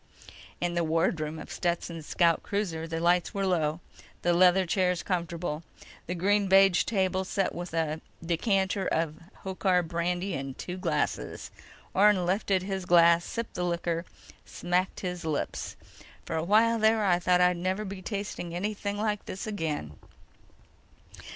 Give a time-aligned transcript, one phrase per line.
[0.59, 3.81] In the wardroom of Stetson's scout cruiser, the lights were low,
[4.23, 5.61] the leather chairs comfortable,
[6.07, 11.51] the green beige table set with a decanter of Hochar brandy and two glasses.
[11.93, 14.03] Orne lifted his glass, sipped the liquor,
[14.43, 15.75] smacked his lips.
[16.25, 19.91] "For a while there, I thought I'd never be tasting anything like this again."